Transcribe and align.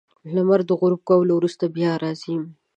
•لمر 0.33 0.59
د 0.69 0.71
غروب 0.79 1.01
کولو 1.09 1.31
وروسته 1.35 1.65
بیا 1.75 1.91
راځي. 2.03 2.35